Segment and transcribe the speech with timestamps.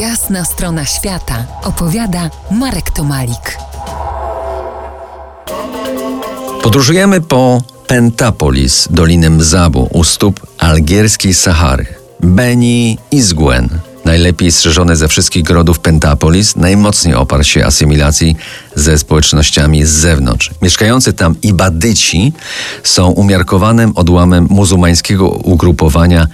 [0.00, 3.58] Jasna strona świata opowiada Marek Tomalik.
[6.62, 11.86] Podróżujemy po Pentapolis, Dolinę Mzabu, u stóp algierskiej Sahary.
[12.20, 13.68] Beni Izguen,
[14.04, 18.36] najlepiej strzeżony ze wszystkich grodów Pentapolis, najmocniej oparł się asymilacji
[18.74, 20.50] ze społecznościami z zewnątrz.
[20.62, 22.32] Mieszkający tam Ibadyci
[22.82, 26.26] są umiarkowanym odłamem muzułmańskiego ugrupowania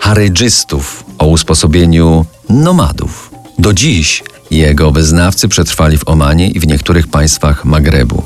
[0.00, 3.30] Harydżystów o usposobieniu nomadów.
[3.58, 8.22] Do dziś jego wyznawcy przetrwali w Omanie i w niektórych państwach Magrebu.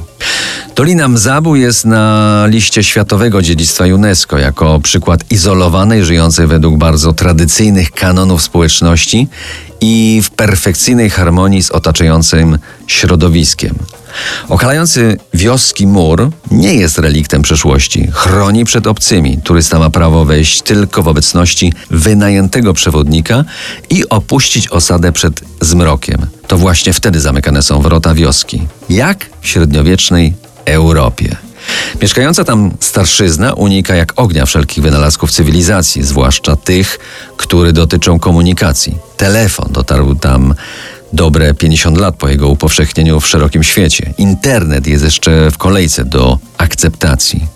[0.77, 7.91] Dolina Mzabu jest na liście Światowego Dziedzictwa UNESCO jako przykład izolowanej, żyjącej według bardzo tradycyjnych
[7.91, 9.29] kanonów społeczności
[9.81, 13.75] i w perfekcyjnej harmonii z otaczającym środowiskiem.
[14.49, 18.09] Okalający wioski mur nie jest reliktem przeszłości.
[18.13, 19.39] Chroni przed obcymi.
[19.45, 23.45] Turysta ma prawo wejść tylko w obecności wynajętego przewodnika
[23.91, 26.27] i opuścić osadę przed zmrokiem.
[26.49, 28.67] To właśnie wtedy zamykane są wrota wioski.
[28.89, 31.37] Jak w średniowiecznej Europie.
[32.03, 36.99] Mieszkająca tam starszyzna unika jak ognia wszelkich wynalazków cywilizacji, zwłaszcza tych,
[37.37, 38.99] które dotyczą komunikacji.
[39.17, 40.55] Telefon dotarł tam
[41.13, 44.15] dobre 50 lat po jego upowszechnieniu w szerokim świecie.
[44.19, 47.54] Internet jest jeszcze w kolejce do akceptacji.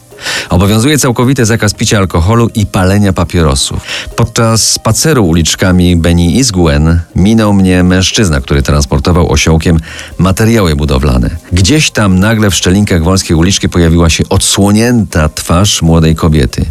[0.48, 3.80] Obowiązuje całkowity zakaz picia alkoholu i palenia papierosów.
[4.16, 9.80] Podczas spaceru uliczkami Beni Izguen minął mnie mężczyzna, który transportował osiołkiem
[10.18, 11.30] materiały budowlane.
[11.52, 16.64] Gdzieś tam nagle w szczelinkach wąskiej uliczki pojawiła się odsłonięta twarz młodej kobiety.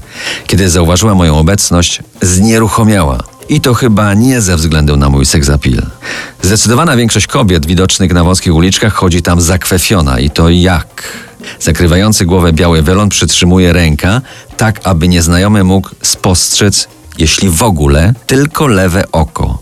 [0.47, 3.23] Kiedy zauważyła moją obecność, znieruchomiała.
[3.49, 5.81] I to chyba nie ze względu na mój seksapil.
[6.41, 11.03] Zdecydowana większość kobiet widocznych na wąskich uliczkach chodzi tam zakwefiona i to jak?
[11.59, 14.21] Zakrywający głowę biały welon przytrzymuje ręka,
[14.57, 19.59] tak aby nieznajomy mógł spostrzec, jeśli w ogóle, tylko lewe oko.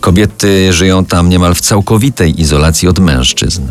[0.00, 3.62] Kobiety żyją tam niemal w całkowitej izolacji od mężczyzn.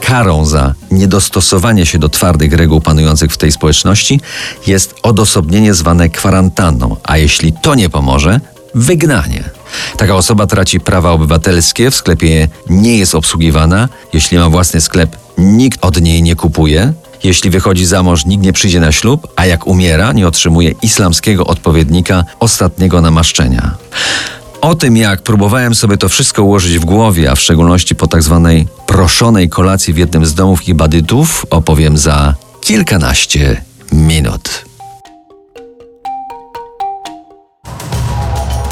[0.00, 4.20] Karą za niedostosowanie się do twardych reguł panujących w tej społeczności
[4.66, 8.40] jest odosobnienie zwane kwarantanną, a jeśli to nie pomoże,
[8.74, 9.44] wygnanie.
[9.98, 15.84] Taka osoba traci prawa obywatelskie, w sklepie nie jest obsługiwana, jeśli ma własny sklep, nikt
[15.84, 16.92] od niej nie kupuje,
[17.24, 21.46] jeśli wychodzi za mąż, nikt nie przyjdzie na ślub, a jak umiera, nie otrzymuje islamskiego
[21.46, 23.74] odpowiednika ostatniego namaszczenia.
[24.60, 28.22] O tym, jak próbowałem sobie to wszystko ułożyć w głowie, a w szczególności po tak
[28.22, 34.67] zwanej proszonej kolacji w jednym z domów i badytów, opowiem za kilkanaście minut.